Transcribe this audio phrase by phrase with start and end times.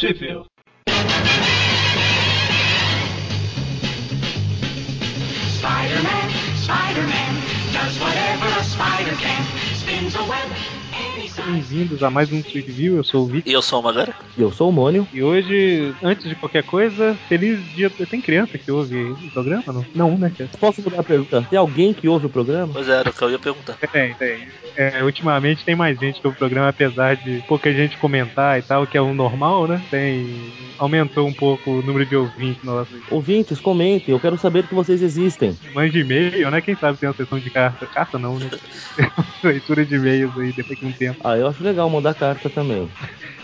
[0.00, 0.48] Sheffield.
[5.58, 7.32] Spider-Man, Spider-Man,
[7.74, 9.44] does whatever a spider can.
[9.74, 10.59] Spins a web.
[11.20, 13.48] Bem-vindos a mais um Tweet View, eu sou o Vic.
[13.48, 14.14] E eu sou o Magara.
[14.38, 15.06] E eu sou o Mônio.
[15.12, 17.90] E hoje, antes de qualquer coisa, feliz dia.
[17.90, 19.64] Tem criança que ouve o programa?
[19.66, 20.48] Não, não né, cara?
[20.58, 21.46] Posso mudar a pergunta?
[21.50, 22.72] Tem alguém que ouve o programa?
[22.72, 23.74] Pois é, era o que eu ia perguntar.
[23.92, 24.48] Tem, tem.
[24.76, 28.62] É, ultimamente tem mais gente que ouve o programa, apesar de pouca gente comentar e
[28.62, 29.82] tal, que é o normal, né?
[29.90, 30.52] Tem.
[30.78, 32.98] Aumentou um pouco o número de ouvintes nossos.
[33.10, 35.54] Ouvintes, comentem, eu quero saber que vocês existem.
[35.74, 36.60] Mande e-mail, né?
[36.62, 37.84] Quem sabe tem uma sessão de carta.
[37.84, 38.48] Carta não, né?
[39.44, 41.09] Leitura de e-mails aí depois de um tempo.
[41.22, 42.88] Ah, eu acho legal mandar carta também.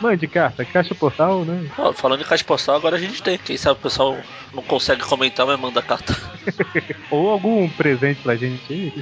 [0.00, 1.64] Mande carta, caixa postal, né?
[1.94, 3.38] Falando em caixa postal, agora a gente tem.
[3.38, 6.14] Quem sabe o pessoal não consegue comentar, mas manda carta.
[7.10, 8.92] Ou algum presente pra gente aí,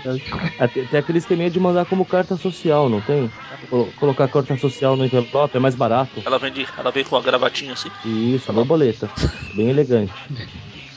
[0.88, 3.30] tem aquele esqueminha de mandar como carta social, não tem?
[3.68, 6.22] Colo- Colocar carta social no envelope é mais barato.
[6.24, 7.90] Ela vem, ela vem com uma gravatinha assim.
[8.04, 9.08] Isso, borboleta.
[9.52, 10.12] Bem elegante.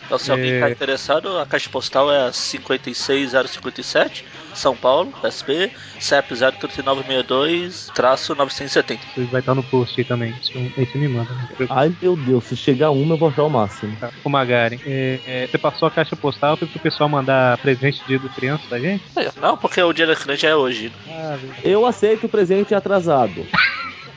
[0.05, 0.59] Então, se alguém É.
[0.61, 4.23] tá interessado, a caixa postal é a 56057,
[4.57, 5.69] São Paulo, SP,
[5.99, 8.99] CEP 03962-970.
[9.15, 10.33] Isso vai estar no post aí também.
[10.55, 11.31] Aí você me manda.
[11.31, 11.47] Né?
[11.69, 13.95] Ai meu Deus, se chegar uma eu vou achar o máximo.
[13.99, 14.09] Tá.
[14.23, 18.19] O Magaren, é, é, você passou a caixa postal pro pessoal mandar presente de dia
[18.19, 19.03] do criança pra gente?
[19.15, 20.91] É, Não, porque o dia da criança é hoje.
[21.09, 21.37] Ah.
[21.63, 23.45] Eu aceito o presente atrasado.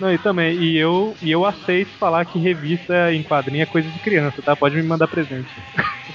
[0.00, 3.91] Não, e também, e eu, e eu aceito falar que revista em quadrinho é coisa
[3.91, 4.56] de criança, tá?
[4.56, 5.50] Pode me mandar presente.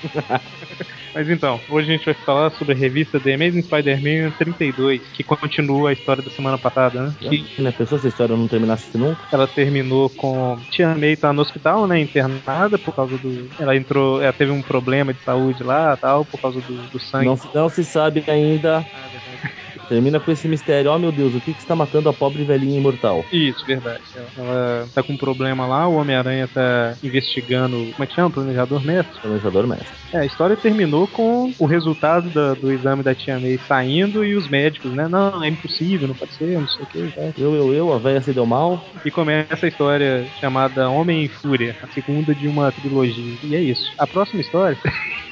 [1.15, 5.23] Mas então, hoje a gente vai falar sobre a revista The Amazing Spider-Man 32, que
[5.23, 7.15] continua a história da semana passada, né?
[7.17, 7.71] Que Né?
[7.71, 9.21] Pensou se a história não terminasse nunca?
[9.31, 14.21] ela terminou com Tia May tá no hospital, né, internada por causa do ela entrou,
[14.21, 17.25] ela teve um problema de saúde lá, tal, por causa do, do sangue.
[17.25, 18.79] Não, não se sabe ainda.
[18.79, 19.64] Ah, verdade.
[19.87, 20.91] Termina com esse mistério.
[20.91, 23.23] Oh meu Deus, o que, que está matando a pobre velhinha imortal?
[23.31, 24.01] Isso, verdade.
[24.35, 28.31] Ela, tá com um problema lá, o Homem-Aranha tá investigando, como é que chama?
[28.31, 29.21] Planejador mestre.
[29.21, 29.87] Planejador mestre.
[30.13, 34.35] É, a história terminou com o resultado da- do exame da Tia May saindo e
[34.35, 35.07] os médicos, né?
[35.07, 37.11] Não, é impossível, não pode ser, não sei o que.
[37.11, 37.21] Tá?
[37.37, 38.81] Eu, eu, eu, a velha se deu mal.
[39.03, 43.37] E começa a história chamada Homem em Fúria, a segunda de uma trilogia.
[43.43, 43.83] E é isso.
[43.99, 44.77] A próxima história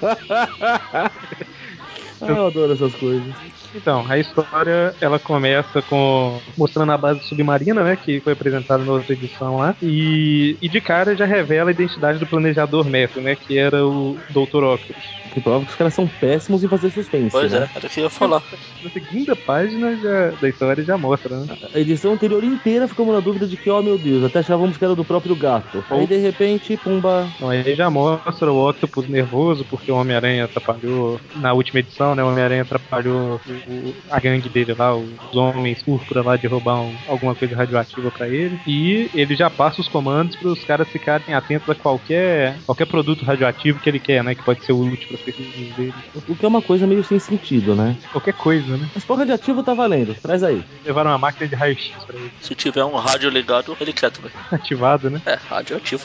[2.18, 3.34] Ah, eu adoro essas coisas.
[3.74, 8.92] Então, a história ela começa com mostrando a base submarina, né, que foi apresentada na
[8.92, 13.34] outra edição lá, e, e de cara já revela a identidade do planejador mestre, né,
[13.34, 14.64] que era o Dr.
[14.64, 15.16] Octopus.
[15.32, 17.30] Que prova que os caras são péssimos em fazer suspense.
[17.30, 17.68] Pois né?
[17.74, 18.42] é, era o que eu ia falar.
[18.82, 21.58] Na segunda página já- da história já mostra, né?
[21.74, 24.84] A edição anterior inteira ficamos na dúvida de que, oh meu Deus, até achávamos que
[24.84, 25.84] era do próprio gato.
[25.90, 27.28] Aí de repente, pumba.
[27.36, 32.22] Então aí já mostra o Octopus nervoso porque o Homem-Aranha atrapalhou na última edição, né?
[32.24, 36.94] O Homem-Aranha atrapalhou o- a gangue dele lá, os homens púrpura lá de roubar um-
[37.08, 38.58] alguma coisa radioativa pra ele.
[38.66, 43.24] E ele já passa os comandos para os caras ficarem atentos a qualquer qualquer produto
[43.24, 44.34] radioativo que ele quer, né?
[44.34, 45.94] Que pode ser útil para as pesquisas dele.
[46.28, 47.96] O que é uma coisa meio sem sentido, né?
[48.12, 48.88] Qualquer coisa, né?
[48.94, 50.62] Mas pó radioativo tá valendo, traz aí.
[50.84, 52.30] Levaram uma máquina de raio-x pra ele.
[52.40, 54.30] Se tiver um rádio ligado, ele quer também.
[54.50, 55.20] Ativado, né?
[55.26, 56.04] É, radioativo.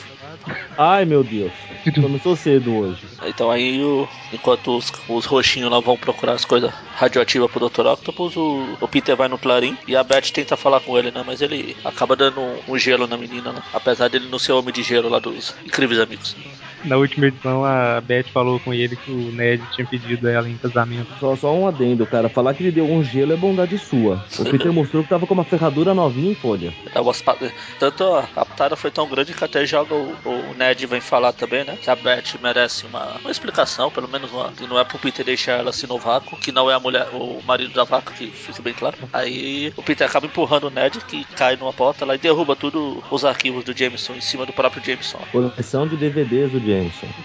[0.76, 1.52] Ai meu Deus,
[1.94, 3.04] começou cedo hoje.
[3.26, 7.86] Então aí, o- enquanto os, os roxinhos lá vão procurar as coisas radioativas pro Dr.
[7.86, 11.22] Octopus, o, o Peter vai no Clarim e a Beth tenta falar com ele, né?
[11.26, 13.62] Mas ele acaba dando um, um gelo na menina, né?
[13.72, 16.36] Apesar dele não ser homem de gelo lá dos incríveis amigos.
[16.84, 20.56] Na última edição, a Beth falou com ele que o Ned tinha pedido ela em
[20.56, 21.08] casamento.
[21.20, 22.28] Só, só um adendo, cara.
[22.28, 24.24] Falar que ele deu um gelo é bondade sua.
[24.38, 26.72] O Peter mostrou que tava com uma ferradura novinha em folha.
[26.96, 27.36] Umas pa-
[27.78, 31.32] Tanto a, a patada foi tão grande que até joga o, o Ned vem falar
[31.32, 31.76] também, né?
[31.80, 34.50] Que a Beth merece uma, uma explicação, pelo menos uma.
[34.52, 37.06] Que não é pro Peter deixar ela assim no vácuo, que não é a mulher,
[37.12, 38.96] o marido da vaca, que fica bem claro.
[39.12, 43.02] Aí o Peter acaba empurrando o Ned, que cai numa porta lá e derruba tudo
[43.10, 45.18] os arquivos do Jameson em cima do próprio Jameson.
[45.30, 46.71] Coleção de DVDs do Jameson.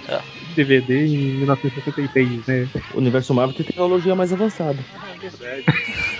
[0.07, 0.21] É.
[0.55, 2.67] DVD em 1966, né?
[2.93, 4.77] O universo Marvel tem tecnologia mais avançada.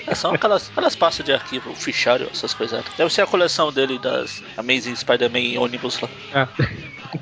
[0.06, 2.84] É só aquelas, aquelas pastas de arquivo, fichário, essas coisas.
[2.98, 6.10] Deve ser a coleção dele das Amazing Spider-Man Ônibus lá.
[6.34, 6.48] Ah,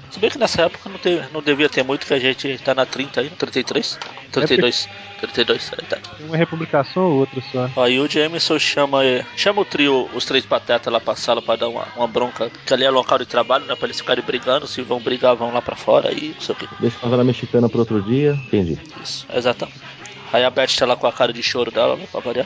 [0.09, 2.73] Se bem que nessa época não, teve, não devia ter muito, que a gente tá
[2.73, 3.99] na 30 aí, 33?
[4.31, 4.89] 32.
[5.21, 5.97] 32, aí tá.
[6.19, 7.69] uma republicação ou outra só.
[7.81, 8.99] Aí o Jameson chama,
[9.35, 12.73] chama o trio, os três patetas lá pra sala pra dar uma, uma bronca, que
[12.73, 13.75] ali é local de trabalho, né?
[13.75, 16.57] Pra eles ficarem brigando, se vão brigar, vão lá pra fora e não sei o
[16.57, 16.67] que.
[16.79, 18.37] Deixa a novela mexicana pro outro dia.
[18.47, 18.77] Entendi.
[19.01, 19.79] Isso, exatamente.
[20.35, 22.45] Aí a Beth tá lá com a cara de choro dela, né, pra variar.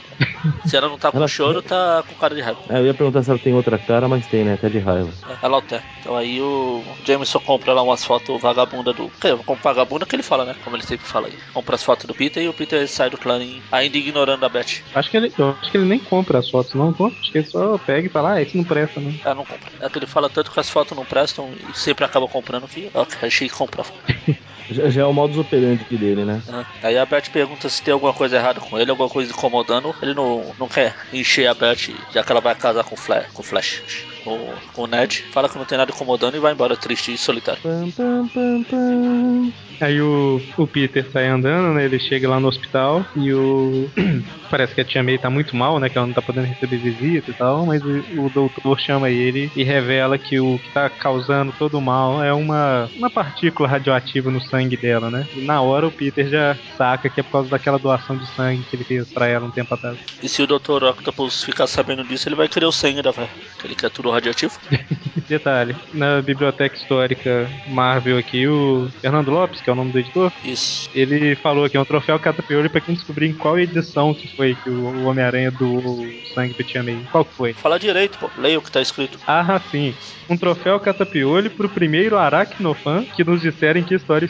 [0.64, 2.60] Se ela não tá com Ela- choro, tá com cara de raiva.
[2.70, 4.54] É, eu ia perguntar se ela tem outra cara, mas tem, né?
[4.54, 5.10] Até de raiva.
[5.42, 5.84] Ela altera.
[6.00, 9.10] Então aí o Jameson compra lá umas fotos vagabunda do.
[9.10, 10.56] Que, com vagabunda que ele fala, né?
[10.64, 11.34] Como ele sempre fala aí.
[11.52, 13.40] Compra as fotos do Peter e o Peter sai do clã
[13.72, 14.84] ainda ignorando a Beth.
[14.94, 17.18] Acho que ele, eu acho que ele nem compra as fotos, não compra.
[17.20, 19.14] Acho que ele só pega e fala, ah, esse não presta, não.
[19.26, 19.68] Ela não compra.
[19.82, 22.90] É que ele fala tanto que as fotos não prestam e sempre acaba comprando que.
[22.94, 23.90] Ok, achei que comprava.
[24.70, 26.44] Já, já é o modus operandi dele, né?
[26.48, 26.66] Aham.
[26.82, 29.96] Aí a Beth pergunta se tem alguma coisa errada com ele, alguma coisa incomodando.
[30.02, 33.28] Ele não, não quer encher a Beth, já que ela vai casar com o Flash.
[33.34, 33.84] Com o, Flash,
[34.24, 35.26] com o Ned.
[35.32, 37.62] Fala que não tem nada incomodando e vai embora triste e solitário.
[37.62, 39.54] Pam, pam, pam, pam.
[39.82, 41.86] Aí o, o Peter sai andando, né?
[41.86, 43.90] Ele chega lá no hospital e o.
[44.50, 45.90] Parece que a tia May tá muito mal, né?
[45.90, 49.52] Que ela não tá podendo receber visita e tal, mas o, o doutor chama ele
[49.56, 54.32] e revela que o que tá causando todo o mal é uma, uma partícula radioativa
[54.32, 55.28] no sangue dela, né?
[55.36, 58.64] E na hora o Peter já saca que é por causa daquela doação de sangue
[58.64, 59.98] que ele fez pra ela um tempo atrás.
[60.22, 60.84] E se o Dr.
[60.84, 63.30] Octopus ficar sabendo disso, ele vai querer o sangue da velha.
[63.70, 64.58] Que ele quer tudo radioativo.
[65.30, 70.32] Detalhe, na biblioteca histórica Marvel aqui, o Fernando Lopes, que é o nome do editor,
[70.44, 70.90] Isso.
[70.96, 74.56] Ele falou que é um troféu catapiolho pra quem descobrir em qual edição que foi
[74.56, 77.00] que o Homem-Aranha doou o sangue pra Tia May.
[77.12, 77.54] Qual que foi?
[77.54, 78.30] Fala direito, pô.
[78.40, 79.20] Leia o que tá escrito.
[79.28, 79.94] Ah, sim.
[80.28, 84.28] Um troféu catapiolho pro primeiro aracnofã que nos disserem que história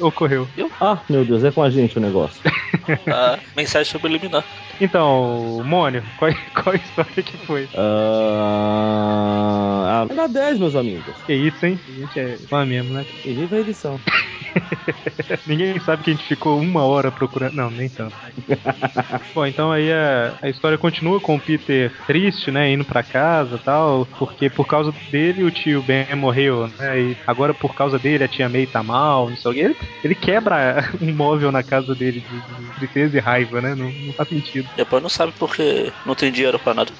[0.00, 0.48] ocorreu.
[0.80, 2.40] Ah, meu Deus, é com a gente o negócio.
[3.06, 4.44] A mensagem subliminar.
[4.80, 7.68] Então, Mônio, qual, qual história que foi?
[7.76, 9.08] Ah,
[10.02, 11.20] ah, dá 10, meus amigos.
[11.22, 11.80] Que isso, hein?
[11.86, 13.04] A gente é fã mesmo, né?
[13.24, 14.00] E viva a edição.
[15.46, 17.54] Ninguém sabe que a gente ficou uma hora procurando.
[17.54, 18.14] Não, nem tanto.
[19.34, 22.70] Bom, então aí a, a história continua com o Peter triste, né?
[22.70, 24.06] Indo pra casa e tal.
[24.18, 27.00] Porque por causa dele o tio Ben morreu, né?
[27.00, 29.60] E agora por causa dele a tia May tá mal, não sei o quê.
[29.60, 33.74] Ele, ele quebra um móvel na casa dele de, de tristeza e raiva, né?
[33.74, 34.68] Não, não faz sentido.
[34.76, 36.92] Depois não sabe porque não tem dinheiro pra nada.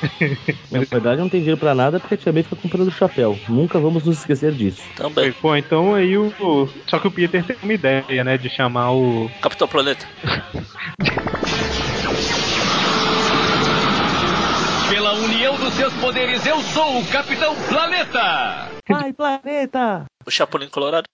[0.70, 3.38] Na verdade, não tem dinheiro pra nada porque a tia May fica comprando chapéu.
[3.48, 4.82] Nunca vamos nos esquecer disso.
[4.94, 5.34] Também.
[5.40, 6.68] Bom, então aí o.
[6.86, 8.36] Só que o Peter tem uma ideia, né?
[8.36, 9.30] De chamar o.
[9.40, 10.06] Capitão Planeta.
[14.88, 18.70] Pela união dos seus poderes, eu sou o Capitão Planeta!
[18.88, 20.04] Ai, planeta!
[20.24, 21.06] O Chapolin Colorado.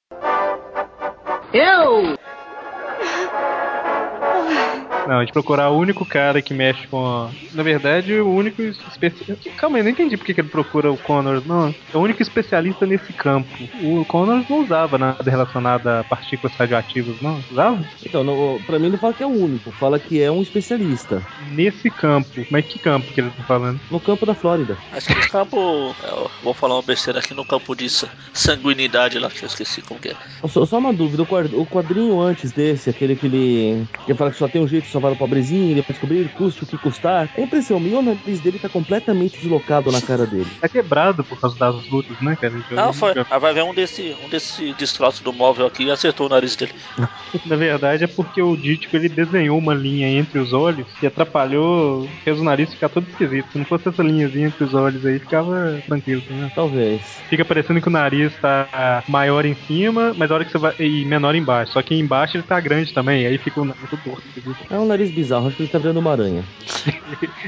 [5.06, 7.04] Não, a gente procurar o único cara que mexe com.
[7.04, 9.36] a- Na verdade, o único especialista.
[9.56, 11.74] Calma aí, eu não entendi porque que ele procura o Connors, não.
[11.92, 13.48] É o único especialista nesse campo.
[13.82, 17.42] O Connors não usava nada relacionado a partículas radioativas, não?
[17.50, 17.84] Usava?
[18.04, 21.22] Então, no, pra mim não fala que é o único, fala que é um especialista.
[21.50, 22.46] Nesse campo.
[22.50, 23.80] Mas que campo que ele tá falando?
[23.90, 24.76] No campo da Flórida.
[24.92, 25.94] Acho que no campo.
[26.04, 29.82] eu vou falar uma besteira aqui no campo de sa- sanguinidade lá, que eu esqueci
[29.82, 30.16] como que é.
[30.48, 33.86] Só, só uma dúvida, o quad- o quadrinho antes desse, aquele que ele.
[34.06, 36.64] que fala que só tem um jeito de salvar o pobrezinho, ele vai descobrir, custe
[36.64, 37.28] o que custar.
[37.36, 40.46] É impressão minha, o nariz dele tá completamente deslocado na cara dele.
[40.60, 42.54] Tá quebrado por causa das lutas, né, cara?
[42.70, 43.12] Eu- Não, foi.
[43.30, 46.54] Aí vai ver um desse, um desse destroço do móvel aqui e acertou o nariz
[46.56, 46.72] dele.
[47.46, 52.08] Na verdade é porque o Dítico ele desenhou uma linha entre os olhos que atrapalhou,
[52.24, 53.50] fez o nariz ficar todo esquisito.
[53.52, 56.50] Se não fosse essa linhazinha entre os olhos aí, ficava tranquilo, né?
[56.54, 57.00] Talvez.
[57.28, 60.74] Fica parecendo que o nariz tá maior em cima, mas a hora que você vai.
[60.78, 61.72] e menor embaixo.
[61.72, 64.22] Só que embaixo ele tá grande também, aí fica o nariz todo torto.
[64.70, 66.44] É um nariz bizarro, acho que ele tá virando uma aranha.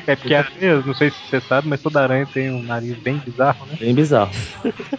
[0.07, 2.95] É porque a aranha, não sei se você sabe, mas toda aranha tem um nariz
[2.99, 3.77] bem bizarro, né?
[3.79, 4.31] Bem bizarro.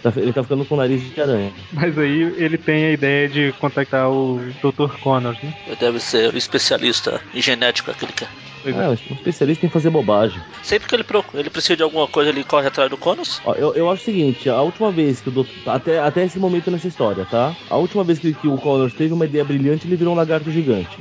[0.02, 1.52] Tá- ele tá ficando com o nariz de aranha.
[1.72, 4.98] Mas aí ele tem a ideia de contactar o Dr.
[4.98, 5.52] Connors, né?
[5.78, 8.28] Deve ser o especialista em genética que ele quer.
[8.28, 8.70] Pois é.
[8.70, 10.40] É, um especialista em fazer bobagem.
[10.62, 13.40] Sempre que ele, procura, ele precisa de alguma coisa, ele corre atrás do Conos.
[13.44, 15.54] Ó, eu, eu acho o seguinte, a última vez que o doutor.
[15.66, 17.54] Até, até esse momento nessa história, tá?
[17.70, 20.50] A última vez que, que o Connors teve uma ideia brilhante, ele virou um lagarto
[20.50, 20.98] gigante.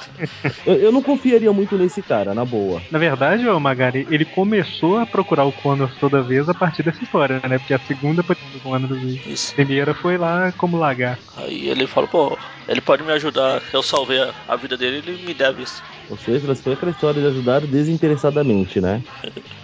[0.66, 2.80] eu, eu não confiaria muito nesse cara, na boa.
[2.90, 7.02] Na verdade, ô Magari, ele começou a procurar o Connors toda vez a partir dessa
[7.02, 7.58] história, né?
[7.58, 9.20] Porque a segunda foi o Connors aí.
[9.26, 9.52] Isso.
[9.52, 11.22] A primeira foi lá como lagarto.
[11.36, 12.36] Aí ele fala, pô,
[12.68, 13.62] ele pode me ajudar.
[13.72, 15.82] Eu salvei a, a vida dele, ele me deve isso.
[16.08, 19.02] Ou seja, foi aquela história de ajudar desinteressadamente, né?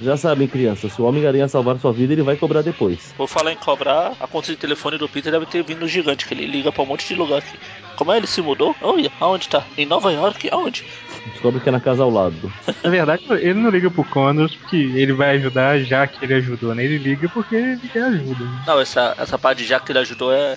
[0.00, 3.14] Já sabem, crianças, se o Homem-Aranha salvar sua vida, ele vai cobrar depois.
[3.16, 6.34] Por falar em cobrar, a conta de telefone do Peter deve ter vindo gigante, que
[6.34, 7.56] ele liga pra um monte de lugar aqui.
[7.94, 8.16] Como é?
[8.16, 8.74] Ele se mudou?
[8.80, 9.64] Olha, aonde tá?
[9.78, 10.48] Em Nova York?
[10.50, 10.84] Aonde?
[11.32, 12.52] Descobre que é na casa ao lado.
[12.82, 16.74] Na verdade, ele não liga pro Connors porque ele vai ajudar já que ele ajudou,
[16.74, 16.84] né?
[16.84, 18.44] Ele liga porque ele quer ajuda.
[18.44, 18.62] né?
[18.66, 20.56] Não, essa, essa parte de já que ele ajudou é.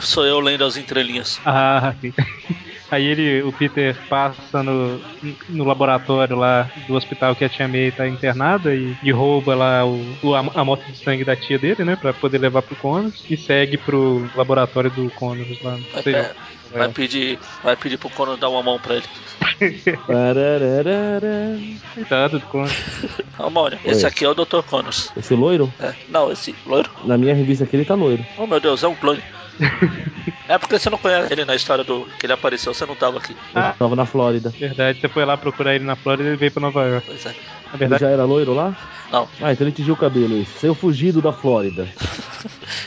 [0.00, 1.40] Sou eu lendo as entrelinhas.
[1.44, 2.12] Ah, sim.
[2.94, 5.00] Aí ele, o Peter passa no,
[5.48, 9.84] no laboratório lá do hospital que a tia May tá internada e, e rouba lá
[9.84, 11.96] o, o- a, a moto de sangue da tia dele, né?
[11.96, 15.72] Pra poder levar pro Connors e segue pro laboratório do Connors lá.
[15.72, 16.34] Não Vai, sei, é,
[16.72, 19.06] vai pedir, vai pedir pro Conan dar uma mão pra ele.
[20.06, 21.58] Parararara.
[21.94, 22.72] Coitado do Connors.
[23.38, 24.62] Ô, Mônio, esse aqui é o Dr.
[24.68, 25.10] Connors.
[25.16, 25.72] Esse loiro?
[25.80, 26.88] É, não, esse loiro.
[27.04, 28.24] Na minha revista aqui ele tá loiro.
[28.38, 29.20] Oh meu Deus, é um clone.
[30.48, 33.18] É porque você não conhece ele na história do que ele apareceu, você não tava
[33.18, 33.36] aqui.
[33.54, 33.74] Ah.
[33.78, 34.50] Tava na Flórida.
[34.50, 37.06] Verdade, você foi lá procurar ele na Flórida e ele veio pra Nova York.
[37.06, 37.34] Pois é.
[37.74, 38.72] Na Ele verdade, já era loiro lá?
[39.10, 39.28] Não.
[39.42, 40.60] Ah, então ele tingiu o cabelo, isso.
[40.60, 41.88] Saiu fugido da Flórida.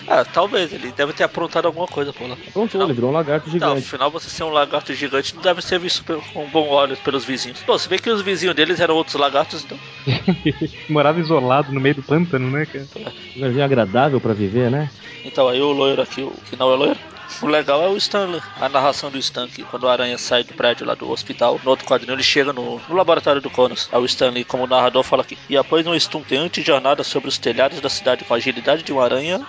[0.07, 2.37] Ah, talvez, ele deve ter aprontado alguma coisa por lá.
[2.53, 3.79] Pronto, ele virou um lagarto gigante.
[3.79, 6.03] afinal, você ser um lagarto gigante não deve ser visto
[6.33, 7.59] com bom olhos pelos vizinhos.
[7.63, 9.77] Pô, se vê que os vizinhos deles eram outros lagartos, então.
[10.87, 12.87] morava isolado no meio do pântano, né, cara?
[12.95, 14.89] Um lugarzinho agradável pra viver, né?
[15.25, 16.99] Então, aí o loiro aqui, o que não é loiro.
[17.41, 20.53] O legal é o Stan, a narração do Stan, que quando o Aranha sai do
[20.53, 23.89] prédio lá do hospital, no outro quadrinho ele chega no, no laboratório do Connors.
[23.91, 27.79] Aí o Stanley, como narrador, fala aqui: E após uma estonteante jornada sobre os telhados
[27.79, 29.45] da cidade com a agilidade de um aranha.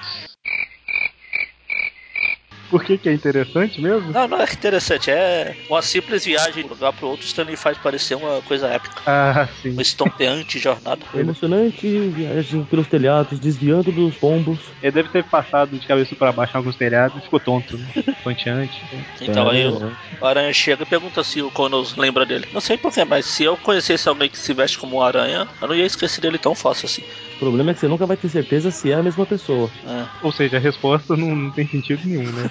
[2.68, 4.12] Por que que é interessante mesmo?
[4.12, 7.26] Não, não é interessante, é uma simples viagem de um lugar pro outro.
[7.26, 9.02] Stanley faz parecer uma coisa épica.
[9.06, 9.70] Ah, sim.
[9.72, 11.00] Uma estonteante jornada.
[11.14, 14.60] Emocionante viagem pelos telhados, desviando dos pombos.
[14.82, 17.86] Ele deve ter passado de cabeça pra baixo em alguns telhados e ficou tonto, né?
[18.22, 18.78] Ponteante.
[19.20, 19.90] Então aí o, É.
[20.20, 22.46] o Aranha chega e pergunta se o Connors lembra dele.
[22.52, 25.68] Não sei porquê, mas se eu conhecesse alguém que se veste como um aranha, eu
[25.68, 27.02] não ia esquecer dele tão fácil assim.
[27.36, 29.70] O problema é que você nunca vai ter certeza se é a mesma pessoa.
[29.86, 30.04] É.
[30.22, 32.50] Ou seja, a resposta não, não tem sentido nenhum, né?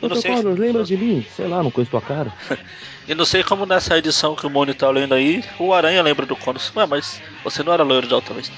[0.00, 0.30] Então, sei.
[0.30, 1.24] Connors, lembra de mim?
[1.28, 2.32] Sei lá, não conheço tua cara.
[3.08, 6.26] E não sei como nessa edição que o Moni tá lendo aí, o Aranha lembra
[6.26, 6.70] do Connors.
[6.76, 8.52] Ué, mas você não era loiro da outra vez.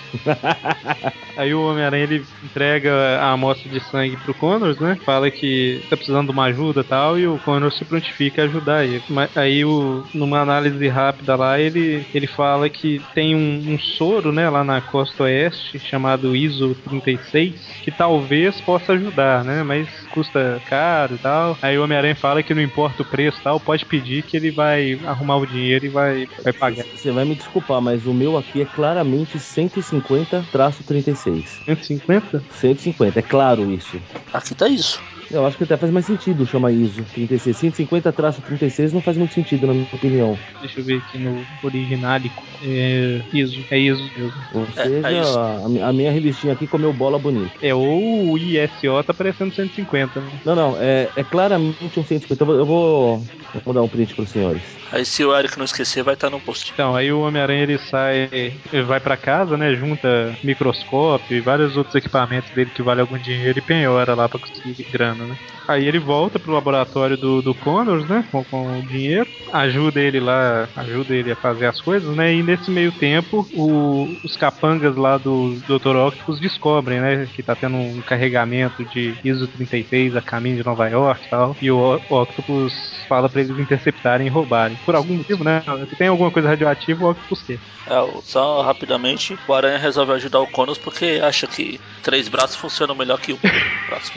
[1.36, 4.98] Aí o Homem-Aranha ele entrega a amostra de sangue pro Connors, né?
[5.06, 8.46] Fala que tá precisando de uma ajuda e tal, e o Connors se prontifica a
[8.46, 9.02] ajudar ele.
[9.36, 14.50] Aí, o, numa análise rápida lá, ele, ele fala que tem um, um soro, né,
[14.50, 19.62] lá na costa oeste, chamado ISO 36, que talvez possa ajudar, né?
[19.62, 21.56] Mas custa caro e tal.
[21.62, 24.50] Aí o Homem-Aranha fala que não importa o preço e tal, pode pedir que ele
[24.50, 26.84] vai arrumar o dinheiro e vai, vai pagar.
[26.94, 31.60] Você vai me desculpar, mas o meu aqui é claramente 150-36.
[31.64, 32.44] 150?
[32.50, 34.00] 150, é claro isso.
[34.32, 35.02] Aqui tá isso.
[35.30, 37.56] Eu acho que até faz mais sentido chamar ISO 36.
[37.56, 40.38] 150-36 não faz muito sentido, na minha opinião.
[40.58, 42.44] Deixa eu ver aqui no originálico.
[42.60, 44.42] É ISO, é ISO mesmo.
[44.52, 47.58] Ou É, seja, é a, a minha revistinha aqui comeu bola bonita.
[47.62, 50.30] É, ou o ISO tá parecendo 150, né?
[50.44, 52.42] Não, não, é, é claramente um 150.
[52.42, 53.26] Eu vou, eu vou,
[53.64, 54.78] vou dar um print pros senhores.
[54.90, 56.72] Aí se o Eric não esquecer, vai estar no post.
[56.72, 59.74] Então, aí o Homem-Aranha ele sai, ele vai pra casa, né?
[59.74, 64.38] Junta microscópio e vários outros equipamentos dele que valem algum dinheiro e penhora lá pra
[64.40, 65.36] conseguir grana, né?
[65.68, 68.24] Aí ele volta pro laboratório do, do Connors, né?
[68.32, 72.34] Com, com o dinheiro, ajuda ele lá, ajuda ele a fazer as coisas, né?
[72.34, 75.94] E nesse meio tempo, o- os capangas lá do Dr.
[75.96, 77.28] Octopus descobrem, né?
[77.34, 81.56] Que tá tendo um carregamento de ISO 36 a caminho de Nova York e tal.
[81.62, 82.72] E o Octopus
[83.08, 84.76] fala pra eles interceptarem e roubarem.
[84.84, 85.62] Por algum motivo, né?
[85.88, 87.58] Se tem alguma coisa radioativa, o Octopus quer.
[87.86, 92.94] É, só rapidamente, o Aranha resolve ajudar o Connors porque acha que três braços funcionam
[92.94, 93.38] melhor que um
[93.88, 94.12] braço.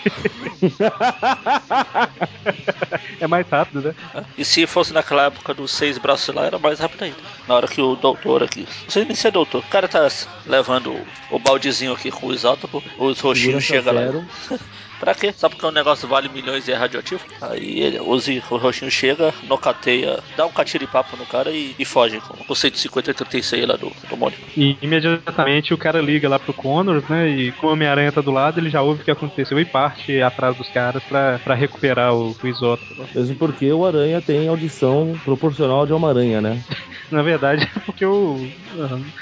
[3.19, 3.95] É mais rápido, né?
[4.37, 7.17] E se fosse naquela época dos seis braços lá, era mais rápido ainda.
[7.47, 8.67] Na hora que o doutor aqui.
[8.83, 9.59] Não sei nem se é doutor.
[9.59, 10.07] O cara tá
[10.45, 10.95] levando
[11.31, 14.01] o, baldezinho aqui com o isótopo, os roxinhos chegam lá.
[15.03, 15.33] Pra quê?
[15.33, 17.21] Só porque o negócio vale milhões e é radioativo?
[17.41, 22.21] Aí ele, os, o roxinho chega, nocateia, dá um catiripapo no cara e, e foge
[22.21, 24.37] com o 150 e 36 lá do, do Mônio.
[24.55, 27.27] E imediatamente o cara liga lá pro Connors, né?
[27.27, 30.21] E como o Homem-Aranha tá do lado, ele já ouve o que aconteceu e parte
[30.21, 33.09] atrás dos caras pra, pra recuperar o, o isótopo.
[33.13, 36.63] Mesmo porque o Aranha tem audição proporcional de uma aranha, né?
[37.11, 38.35] Na verdade, é porque o.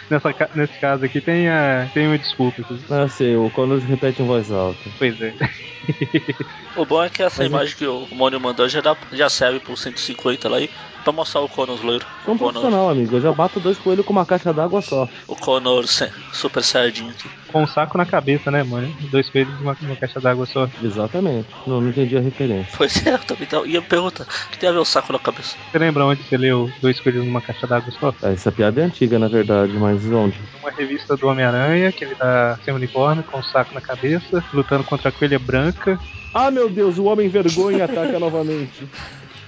[0.09, 2.61] Nessa, nesse caso aqui tem, a, tem uma desculpa.
[2.89, 4.89] Ah, sei, o Connors repete em voz alta.
[4.97, 5.33] Pois é.
[6.77, 9.59] O bom é que essa Mas imagem que o Mônio mandou já, dá, já serve
[9.59, 10.69] pro 150 lá e
[11.03, 12.05] pra mostrar o Connors loiro.
[12.23, 13.15] Sou um O Connors, profissional, amigo.
[13.17, 15.07] Eu já bato dois coelhos com uma caixa d'água só.
[15.27, 17.29] o Connors se- super saiyajin aqui.
[17.51, 18.95] Com um saco na cabeça, né, mano?
[19.11, 20.67] Dois coelhos e uma, uma caixa d'água só.
[20.81, 21.49] Exatamente.
[21.65, 22.77] Não, não entendi a referência.
[22.77, 25.19] Pois é, eu também tava- ia perguntar, o que tem a ver o saco na
[25.19, 25.57] cabeça?
[25.69, 28.13] Você lembra onde você leu Dois Coelhos numa Caixa d'Água só?
[28.21, 30.39] Ah, Essa piada é antiga, na verdade, mas onde?
[30.61, 34.83] Uma revista do Homem-Aranha, que ele tá sem uniforme, com um saco na cabeça, lutando
[34.85, 35.99] contra a coelha branca.
[36.33, 38.87] Ah, meu Deus, o Homem Vergonha ataca novamente.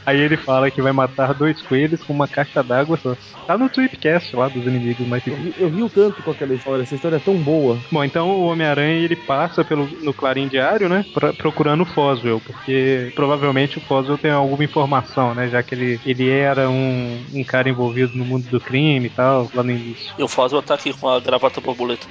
[0.06, 3.16] Aí ele fala que vai matar dois coelhos com uma caixa d'água só.
[3.48, 6.84] Tá no Tweepcast lá dos inimigos mais Eu, ri- eu rio tanto com aquela história,
[6.84, 7.82] essa história é tão boa.
[7.92, 11.06] Bom, então o Homem-Aranha ele passa pelo no Clarim Diário, né?
[11.14, 15.50] pra- procurando o Foswell, porque provavelmente o Foswell tem alguma informação, né?
[15.50, 19.50] Já que ele, ele era um, um cara envolvido no mundo do crime e tal,
[19.54, 20.14] lá no início.
[20.18, 22.08] E o Foswell tá aqui com a gravata borboleta.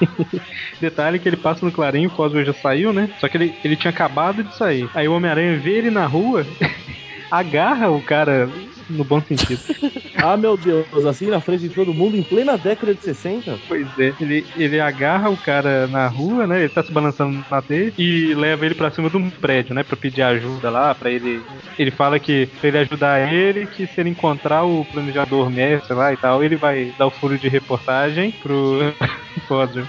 [0.80, 3.08] Detalhe que ele passa no Clarim, o Foswell já saiu, né?
[3.18, 4.90] Só que ele, ele tinha acabado de sair.
[4.94, 6.44] Aí o Homem-Aranha vê ele na rua,
[7.30, 8.48] agarra o cara
[8.88, 9.60] no bom sentido.
[10.18, 13.58] Ah, meu Deus, assim na frente de todo mundo, em plena década de 60?
[13.68, 16.60] Pois é, ele, ele agarra o cara na rua, né?
[16.60, 19.82] Ele tá se balançando na teia e leva ele pra cima de um prédio, né?
[19.82, 21.42] Pra pedir ajuda lá, pra ele.
[21.78, 26.12] Ele fala que pra ele ajudar ele, que se ele encontrar o planejador mestre lá
[26.12, 28.80] e tal, ele vai dar o furo de reportagem pro.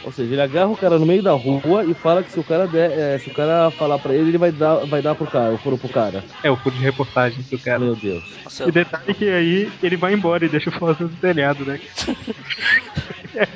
[0.04, 2.44] Ou seja, ele agarra o cara no meio da rua e fala que se o
[2.44, 5.26] cara der, é, se o cara falar pra ele, ele vai dar, vai dar pro
[5.26, 6.24] cara, o foro pro cara.
[6.44, 7.80] É, o furo de reportagem pro cara.
[7.80, 8.24] Meu Deus.
[8.44, 11.80] Nossa, E detalhe que aí ele vai embora e deixa o Foswell no telhado, né?
[13.36, 13.48] é,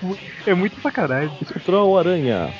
[0.47, 1.35] é muito sacanagem.
[1.65, 2.53] Troll Aranha.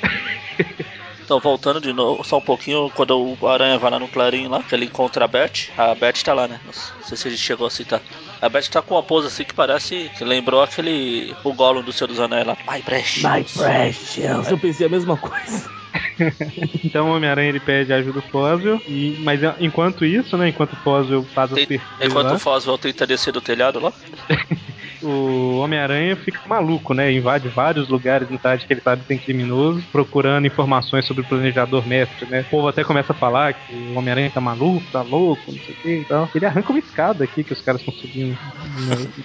[1.24, 4.62] Então, voltando de novo, só um pouquinho, quando o Aranha vai lá no Clarim lá,
[4.62, 6.60] que ele encontra a Beth, a Beth tá lá, né?
[6.64, 8.02] Não sei se a gente chegou a citar.
[8.40, 11.34] A Beth tá com uma pose assim que parece que lembrou aquele.
[11.44, 12.56] o Gollum do Senhor dos Anéis lá.
[12.70, 13.22] My Precious.
[13.22, 14.50] My precious.
[14.50, 15.70] Eu pensei a mesma coisa.
[16.84, 20.48] Então o Homem-Aranha ele pede ajuda do Foswell, e, mas é, enquanto isso, né?
[20.48, 23.80] Enquanto o Foswell faz as Tem- pesquisas Enquanto lá, o Foswell tenta descer do telhado
[23.80, 23.92] lá.
[25.02, 27.12] o Homem-Aranha fica maluco, né?
[27.12, 31.26] Invade vários lugares na cidade que ele sabe que tem criminoso, procurando informações sobre o
[31.26, 32.40] planejador mestre, né?
[32.40, 35.74] O povo até começa a falar que o Homem-Aranha tá maluco, tá louco, não sei
[35.74, 36.28] o que e tal.
[36.34, 38.38] Ele arranca uma escada aqui que os caras estão subindo.
[38.88, 39.24] né?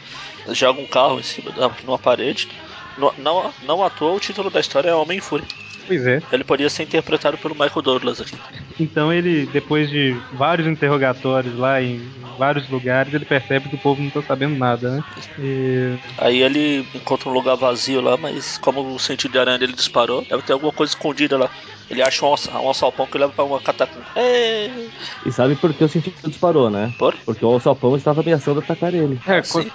[0.54, 2.48] joga um carro em cima da numa parede.
[2.98, 5.48] Não, não, não à toa, o título da história é Homem Fúria.
[5.86, 6.22] Pois é.
[6.32, 8.36] Ele poderia ser interpretado pelo Michael Douglas aqui.
[8.80, 12.02] Então ele, depois de vários interrogatórios lá em
[12.38, 15.04] vários lugares, ele percebe que o povo não tá sabendo nada, né?
[15.40, 19.74] E Aí ele encontra um lugar vazio lá, mas como o sentido de aranha dele
[19.74, 21.50] disparou, deve ter alguma coisa escondida lá.
[21.90, 24.06] Ele acha um, alça- um alçapão que leva pra uma catacumba.
[24.16, 24.70] É,
[25.26, 26.94] E sabe por que o sentido disparou, né?
[26.98, 27.16] por?
[27.26, 29.18] Porque o alçapão estava ameaçando atacar ele.
[29.26, 29.72] É, Sim.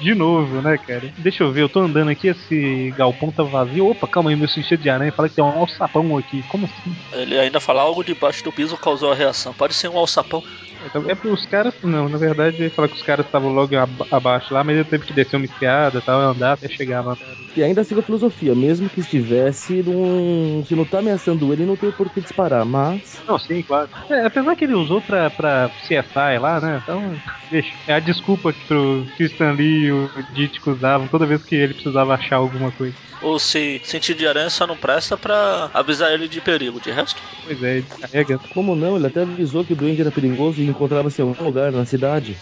[0.00, 1.12] De novo, né, cara?
[1.18, 3.88] Deixa eu ver, eu tô andando aqui, esse galpão tá vazio.
[3.88, 6.42] Opa, calma aí, meu sentido de aranha fala que tem um alçapão aqui.
[6.48, 6.96] Como assim?
[7.12, 9.52] Ele ainda fala algo debaixo do piso causou a reação.
[9.52, 10.42] Pode ser um alçapão.
[10.84, 11.74] Então, É pros caras.
[11.82, 14.84] Não, na verdade, ele fala que os caras estavam logo aba- abaixo lá, mas ele
[14.84, 17.16] teve que descer uma escada e tal, andar até chegar lá.
[17.56, 20.62] E ainda siga a filosofia, mesmo que estivesse num.
[20.66, 23.20] Se não tá ameaçando ele, não tem por que disparar, mas.
[23.26, 23.88] Não, sim, claro.
[24.08, 26.80] É, apesar que ele usou pra, pra CSI lá, né?
[26.82, 27.14] Então,
[27.50, 27.72] deixa.
[27.86, 31.42] É a desculpa que pro que o Stan Lee e o Ditko usavam toda vez
[31.42, 32.94] que ele precisava achar alguma coisa.
[33.20, 36.80] Ou se sentido de aranha só não presta pra avisar ele de perigo.
[36.80, 38.38] De resto, Pois é, ele carrega.
[38.50, 38.96] Como não?
[38.96, 42.36] Ele até avisou que o duende era perigoso e encontrava-se em algum lugar na cidade.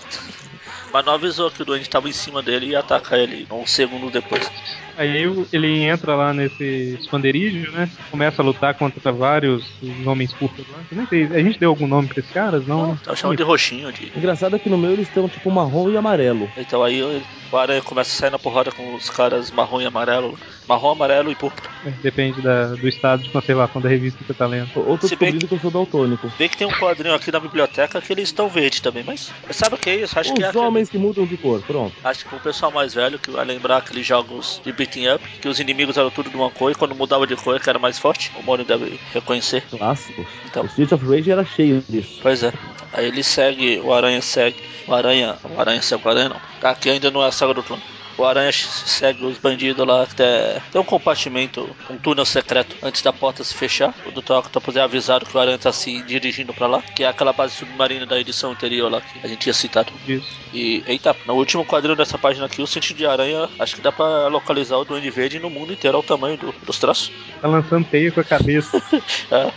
[0.93, 4.11] mas não avisou que o doente estava em cima dele e ataca ele um segundo
[4.11, 4.51] depois.
[4.99, 7.87] Aí ele entra lá nesse esconderijo, né?
[8.11, 9.62] Começa a lutar contra vários
[10.07, 10.79] homens púrpuras lá.
[10.91, 12.67] Eu nem sei, a gente deu algum nome pra esses caras?
[12.67, 12.99] Não, né?
[13.05, 13.93] Tá chamando de roxinho.
[13.93, 14.11] De...
[14.17, 16.49] Engraçado é que no meu eles estão tipo marrom e amarelo.
[16.57, 19.87] Então aí ele- o aranha começa a sair na porrada com os caras marrom e
[19.87, 20.38] amarelo.
[20.68, 21.70] Marrom, amarelo e púrpura.
[21.87, 24.68] É, Depende da- do estado de conservação da revista que você tá lendo.
[24.74, 26.26] Ou bem descobrindo que eu sou daltônico.
[26.37, 29.76] Vê que tem um quadrinho aqui na biblioteca que eles estão verde também, mas sabe
[29.76, 30.18] o que é isso?
[30.18, 31.94] Acho que é Os aquele- homens que mudam de cor, pronto.
[32.02, 35.48] Acho que o pessoal mais velho que vai lembrar aqueles jogos de beating up, que
[35.48, 37.96] os inimigos eram tudo de uma cor e quando mudava de cor que era mais
[37.96, 38.32] forte.
[38.40, 39.62] O Mônio deve reconhecer.
[39.70, 40.26] Clássicos.
[40.46, 40.64] Então.
[40.64, 42.18] O Street of Rage era cheio disso.
[42.20, 42.52] Pois é.
[42.92, 44.56] Aí ele segue, o Aranha segue.
[44.88, 45.37] O Aranha.
[45.44, 46.70] O Aranha segue o Aranha não.
[46.70, 47.83] Aqui ainda não é saga do trono.
[48.18, 50.62] O Aranha segue os bandidos lá até.
[50.72, 53.94] Tem um compartimento, um túnel secreto antes da porta se fechar.
[54.07, 54.33] O Dr.
[54.33, 57.55] Octopus é avisado que o Aranha tá se dirigindo pra lá, que é aquela base
[57.57, 59.92] submarina da edição anterior lá que a gente tinha citado.
[60.07, 60.27] Disso.
[60.55, 63.92] E, eita, no último quadrinho dessa página aqui, o sentido de aranha, acho que dá
[63.92, 67.12] pra localizar o Duende Verde no mundo inteiro ao tamanho do- dos traços.
[67.42, 68.83] Tá lançando teia com a cabeça.
[69.31, 69.53] É.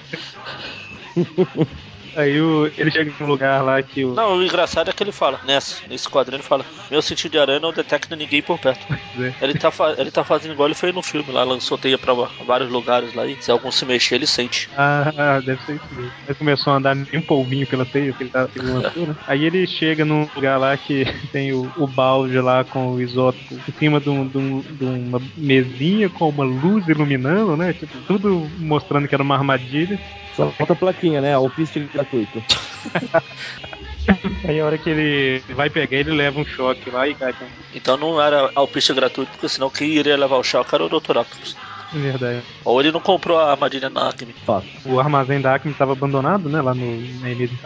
[2.16, 4.14] Aí o- ele chega num lugar lá que o.
[4.14, 7.40] Não, o engraçado é que ele fala, nessa, nesse quadrinho ele fala, meu sentido de
[7.40, 8.86] aranha não detecta ninguém por perto.
[9.20, 9.34] É.
[9.42, 12.14] Ele tá, ele tá fazendo igual ele fez no filme lá, lançou teia pra
[12.46, 14.70] vários lugares lá e se algum se mexer ele sente.
[14.78, 16.12] Ah, deve ser isso mesmo.
[16.26, 19.16] Ele começou a andar um polvinho pela teia que ele, tava, lançou, né?
[19.28, 23.56] Aí ele chega num lugar lá que tem o, o balde lá com o isótopo
[23.68, 27.74] em cima de, um- de um- de uma mesinha com uma luz iluminando, né?
[27.74, 30.00] Tipo, tudo mostrando que era uma armadilha.
[30.40, 31.34] Só falta a plaquinha, né?
[31.34, 32.42] Alpiste gratuito.
[34.48, 37.34] Aí a hora que ele vai pegar, ele leva um choque lá e cai.
[37.34, 40.90] com- Então não era alpiste gratuito, porque senão quem iria levar o choque era o
[40.90, 41.18] Dr.
[41.18, 41.58] Octopus.
[41.92, 42.44] Verdade.
[42.64, 44.34] Ou ele não comprou a armadilha na Acme.
[44.46, 44.68] Fato.
[44.86, 46.62] O armazém da Acme estava abandonado, né?
[46.62, 46.86] Lá no,
[47.20, 47.60] na Emília de.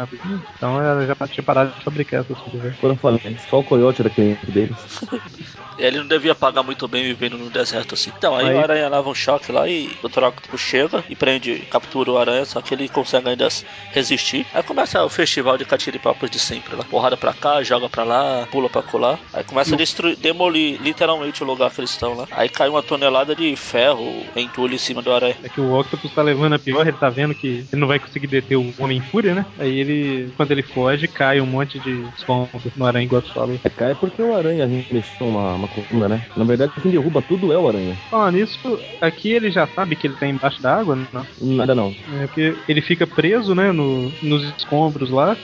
[0.56, 2.64] Então ela já tinha parado de fabricar essas coisas.
[2.72, 2.76] né?
[2.80, 4.78] Quando eu falei, só o coiote era cliente deles.
[5.78, 8.12] Ele não devia pagar muito bem vivendo no deserto assim.
[8.16, 10.24] Então, aí, Aí- o Aranha leva um choque lá e o Dr.
[10.26, 13.48] Octopus chega e prende, captura o Aranha, só que ele consegue ainda
[13.92, 14.46] resistir.
[14.54, 16.84] Aí começa o festival de catiripapos de sempre lá.
[16.84, 19.20] Porrada pra cá, joga pra lá, pula pra colar.
[19.34, 22.28] Aí começa a destruir, demolir literalmente o lugar que eles estão lá.
[22.32, 25.36] Aí cai uma tonelada de ferro, entulho em cima do Aranha.
[25.44, 28.00] É que o Octopus tá levando a pior, ele tá vendo que ele não vai
[28.00, 29.46] conseguir deter o Homem-Fúria, né?
[29.58, 33.60] Aí ele, quando ele foge, cai um monte de escombros no aranha, igual tu falou.
[33.64, 36.26] É, cai porque o aranha arremessou uma, uma coluna, né?
[36.36, 37.96] Na verdade, quem derruba tudo é o aranha.
[38.10, 41.08] Falando nisso, aqui ele já sabe que ele tá embaixo da água, né?
[41.14, 41.26] Não.
[41.42, 41.94] Nada não.
[42.22, 45.38] É porque ele fica preso, né, no, nos escombros lá,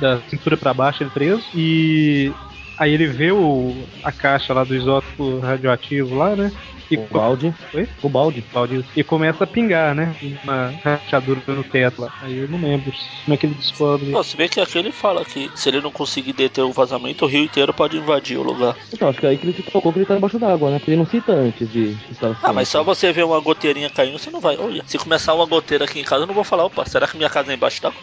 [0.00, 2.32] da cintura pra baixo ele preso, e
[2.78, 6.52] aí ele vê o, a caixa lá do isótopo radioativo lá, né,
[6.90, 7.54] e, O balde.
[7.72, 7.88] Oi?
[8.02, 8.42] O balde.
[8.42, 8.64] co-
[8.96, 12.12] e começa a pingar, né, uma rachadura no teto lá.
[12.20, 12.92] Aí eu não lembro
[13.24, 14.12] como é que ele descobre.
[14.12, 17.24] Pô, se bem que aqui ele fala que se ele não conseguir deter o vazamento,
[17.24, 18.76] o rio inteiro pode invadir o lugar.
[18.92, 20.78] Então, acho que é aí que ele se tocou que ele tá embaixo d'água, né?
[20.78, 22.40] Porque ele não cita antes de estar assim.
[22.42, 24.56] Ah, mas só você ver uma goteirinha caindo, você não vai.
[24.58, 27.16] Olha, se começar uma goteira aqui em casa, eu não vou falar, opa, será que
[27.16, 28.00] minha casa é embaixo d'água?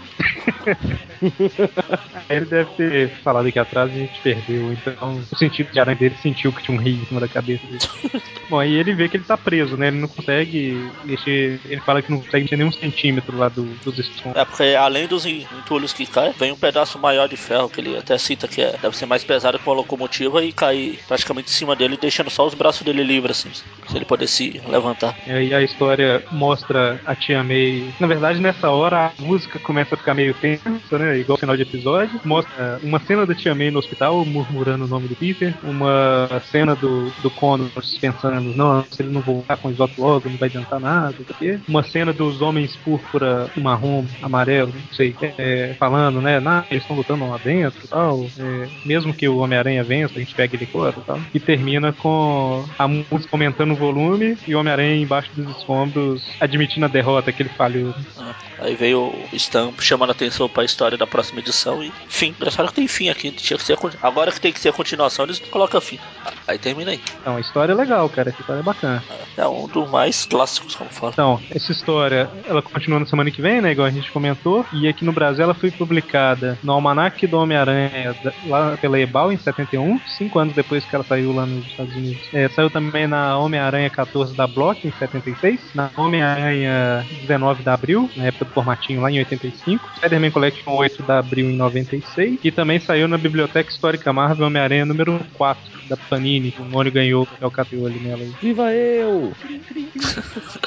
[2.29, 4.71] Aí ele deve ter falado aqui atrás e a gente perdeu.
[4.71, 7.65] Então o sentido de aranha dele sentiu que tinha um rio em cima da cabeça
[7.67, 7.79] dele.
[8.49, 9.87] Bom, aí ele vê que ele tá preso, né?
[9.87, 11.59] Ele não consegue mexer.
[11.65, 14.41] Ele fala que não consegue mexer nem um centímetro lá do, dos escombros.
[14.41, 17.81] É porque além dos en- entulhos que caem, vem um pedaço maior de ferro, que
[17.81, 21.49] ele até cita que é, deve ser mais pesado que uma locomotiva e cair praticamente
[21.49, 23.49] em cima dele, deixando só os braços dele livres, assim,
[23.87, 25.15] se ele poder se levantar.
[25.25, 27.93] E aí a história mostra a Tia May.
[27.99, 31.17] Na verdade, nessa hora a música começa a ficar meio tensa, né?
[31.19, 32.19] Igual final de episódio.
[32.25, 35.53] Mostra uma cena da Tia May no hospital, murmurando o nome do Peter.
[35.63, 40.29] Uma cena do, do Connors pensando, não, se ele não voltar com o isótopo logo,
[40.29, 41.59] não vai adiantar nada, quê.
[41.67, 46.39] Uma cena dos homens púrpura, marrom, amarelo, não sei, é, falando, né?
[46.39, 48.25] Nah, eles estão lutando lá dentro e tal.
[48.37, 51.19] É, mesmo que o Homem-Aranha vença, a gente pega ele fora e tal.
[51.33, 56.85] E termina com a música aumentando o volume e o Homem-Aranha embaixo dos escombros admitindo
[56.85, 57.93] a derrota que ele falhou.
[58.17, 62.27] Ah, Aí veio o Stan chamando a atenção pra história da próxima edição e fim.
[62.27, 64.73] Engraçado que tem fim aqui, tinha que ser a agora que tem que ser a
[64.73, 65.99] continuação, eles colocam fim.
[66.47, 67.01] Aí termina aí.
[67.19, 68.31] Então, a história é legal, cara.
[68.51, 69.03] História é bacana.
[69.37, 71.11] É um dos mais clássicos, como fala.
[71.13, 73.71] Então, essa história, ela continua na semana que vem, né?
[73.71, 74.65] Igual a gente comentou.
[74.73, 79.37] E aqui no Brasil ela foi publicada no Almanac do Homem-Aranha, lá pela Ebal, em
[79.37, 82.21] 71, cinco anos depois que ela saiu lá nos Estados Unidos.
[82.33, 85.59] É, saiu também na Homem-Aranha 14 da Block, em 76.
[85.73, 89.89] Na Homem-Aranha 19 da Abril, na época do formatinho lá em 85.
[89.97, 92.39] Spider-Man Collection 8 da Abril em 96.
[92.43, 96.53] E também saiu na Biblioteca Histórica Marvel Homem-Aranha número 4 da Panini.
[96.57, 98.23] O Mônio ganhou é o cateolho nela.
[98.41, 99.33] Viva eu!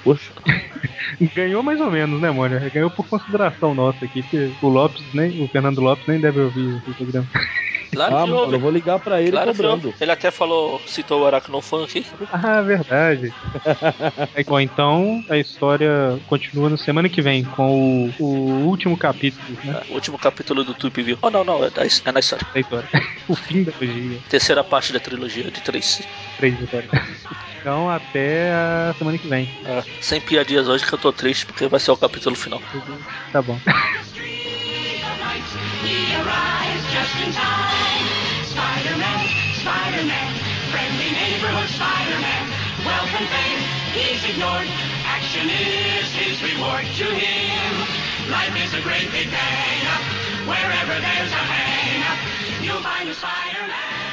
[0.03, 0.33] Poxa,
[1.35, 2.61] Ganhou mais ou menos, né, Mônio?
[2.71, 6.83] Ganhou por consideração nossa aqui, que o Lopes, nem, o Fernando Lopes nem deve ouvir
[6.87, 7.27] o programa.
[7.95, 8.55] Claro ah, que mano, houve.
[8.55, 9.95] eu vou ligar pra ele Claro cobrando.
[10.01, 12.05] Ele até falou, citou o Aracnofan aqui.
[12.33, 13.33] Ah, verdade.
[14.35, 19.57] É, Bom, então a história continua na semana que vem com o, o último capítulo
[19.63, 21.19] né, O último capítulo do Tweep View.
[21.23, 22.47] Oh, não, não, é, da- é na história.
[22.53, 22.89] da história.
[23.29, 24.19] o fim da trilogia.
[24.29, 26.07] Terceira parte da trilogia de três.
[26.37, 26.91] Três histórias.
[27.61, 29.49] Então até a semana que vem.
[29.65, 32.61] É, sem piadinhas hoje que eu tô triste porque vai ser o capítulo final.
[33.33, 33.59] Tá bom.
[36.95, 38.07] Just in time.
[38.47, 39.27] Spider-Man,
[39.59, 40.31] Spider-Man,
[40.71, 42.45] friendly neighborhood Spider-Man.
[42.87, 43.59] And fame,
[43.95, 44.67] he's ignored.
[45.05, 48.31] Action is his reward to him.
[48.31, 50.49] Life is a great big bang.
[50.49, 54.04] Wherever there's a hang, you'll find a Spider-Man.